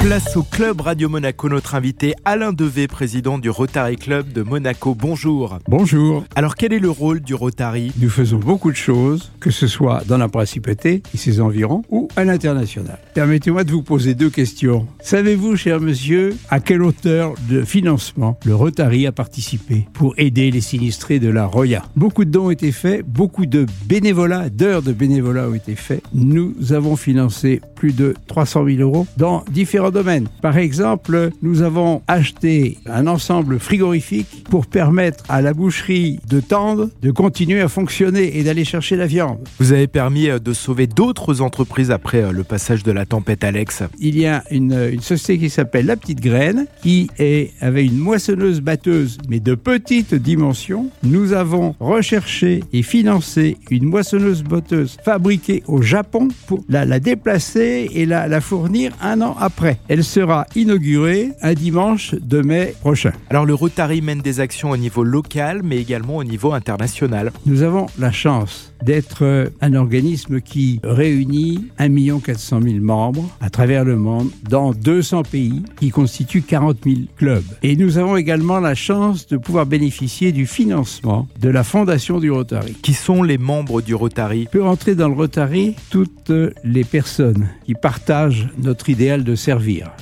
[0.00, 4.94] Place au Club Radio Monaco, notre invité Alain Devé, président du Rotary Club de Monaco.
[4.94, 5.58] Bonjour.
[5.68, 6.24] Bonjour.
[6.34, 7.92] Alors quel est le rôle du Rotary?
[8.00, 12.08] Nous faisons beaucoup de choses, que ce soit dans la principauté et ses environs ou
[12.16, 12.98] à l'international.
[13.12, 14.86] Permettez-moi de vous poser deux questions.
[15.02, 20.62] Savez-vous, cher monsieur, à quelle hauteur de financement le Rotary a participé pour aider les
[20.62, 21.84] sinistrés de la Roya?
[21.94, 26.02] Beaucoup de dons ont été faits, beaucoup de bénévolat, d'heures de bénévolat ont été faits.
[26.14, 30.28] Nous avons financé plus de 300 000 euros dans différents domaines.
[30.42, 36.90] Par exemple, nous avons acheté un ensemble frigorifique pour permettre à la boucherie de Tende
[37.02, 39.38] de continuer à fonctionner et d'aller chercher la viande.
[39.58, 43.44] Vous avez permis euh, de sauver d'autres entreprises après euh, le passage de la tempête
[43.44, 43.82] Alex.
[43.98, 47.98] Il y a une, une société qui s'appelle La Petite Graine qui est, avait une
[47.98, 50.90] moissonneuse batteuse mais de petite dimension.
[51.02, 57.88] Nous avons recherché et financé une moissonneuse batteuse fabriquée au Japon pour la, la déplacer
[57.92, 59.78] et la, la fournir un an après.
[59.88, 63.12] Elle sera inaugurée un dimanche de mai prochain.
[63.30, 67.32] Alors le Rotary mène des actions au niveau local mais également au niveau international.
[67.46, 73.84] Nous avons la chance d'être un organisme qui réunit 1 400 000 membres à travers
[73.84, 77.44] le monde dans 200 pays qui constituent 40 000 clubs.
[77.62, 82.30] Et nous avons également la chance de pouvoir bénéficier du financement de la fondation du
[82.30, 82.74] Rotary.
[82.82, 84.48] Qui sont les membres du Rotary?
[84.50, 86.32] Peut rentrer dans le Rotary toutes
[86.64, 89.34] les personnes qui partagent notre idéal de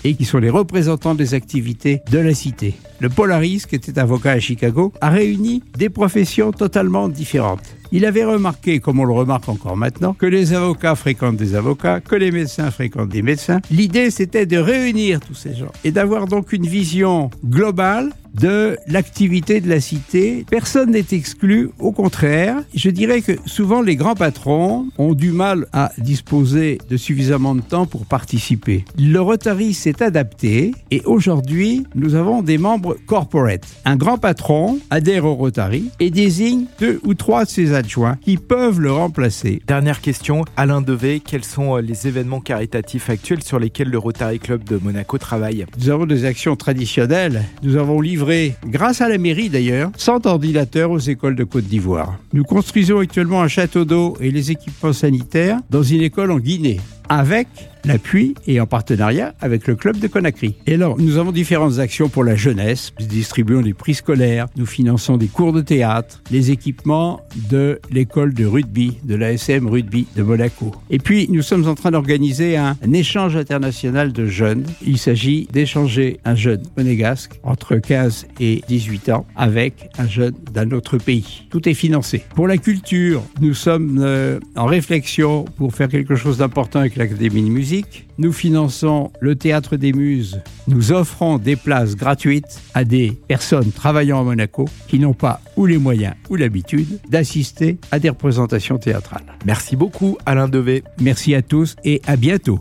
[0.04, 2.74] et qui sont les représentants des activités de la cité.
[3.00, 7.62] Le Polaris, qui était avocat à Chicago, a réuni des professions totalement différentes.
[7.92, 12.00] Il avait remarqué, comme on le remarque encore maintenant, que les avocats fréquentent des avocats,
[12.00, 13.60] que les médecins fréquentent des médecins.
[13.70, 18.10] L'idée, c'était de réunir tous ces gens et d'avoir donc une vision globale
[18.40, 20.44] de l'activité de la cité.
[20.50, 22.56] Personne n'est exclu, au contraire.
[22.74, 27.60] Je dirais que souvent les grands patrons ont du mal à disposer de suffisamment de
[27.60, 28.84] temps pour participer.
[28.98, 33.66] Le Rotary s'est adapté et aujourd'hui nous avons des membres corporate.
[33.84, 38.36] Un grand patron adhère au Rotary et désigne deux ou trois de ses adjoints qui
[38.36, 39.62] peuvent le remplacer.
[39.66, 44.38] Dernière question, Alain Devé, quels sont euh, les événements caritatifs actuels sur lesquels le Rotary
[44.38, 45.66] Club de Monaco travaille?
[45.78, 47.44] Nous avons des actions traditionnelles.
[47.62, 48.27] Nous avons livré
[48.66, 52.18] grâce à la mairie d'ailleurs, 100 ordinateurs aux écoles de Côte d'Ivoire.
[52.32, 56.80] Nous construisons actuellement un château d'eau et les équipements sanitaires dans une école en Guinée
[57.08, 57.48] avec
[57.84, 60.54] l'appui et en partenariat avec le club de Conakry.
[60.66, 62.92] Et alors, nous avons différentes actions pour la jeunesse.
[63.00, 67.20] Nous distribuons des prix scolaires, nous finançons des cours de théâtre, les équipements
[67.50, 70.74] de l'école de rugby, de l'ASM Rugby de Monaco.
[70.90, 74.64] Et puis, nous sommes en train d'organiser un, échange international de jeunes.
[74.84, 80.72] Il s'agit d'échanger un jeune monégasque entre 15 et 18 ans avec un jeune d'un
[80.72, 81.46] autre pays.
[81.50, 82.24] Tout est financé.
[82.34, 87.48] Pour la culture, nous sommes euh, en réflexion pour faire quelque chose d'important l'Académie de
[87.48, 88.06] musique.
[88.18, 90.40] Nous finançons le Théâtre des Muses.
[90.66, 95.66] Nous offrons des places gratuites à des personnes travaillant à Monaco qui n'ont pas ou
[95.66, 99.36] les moyens ou l'habitude d'assister à des représentations théâtrales.
[99.46, 100.82] Merci beaucoup Alain Devé.
[101.00, 102.60] Merci à tous et à bientôt.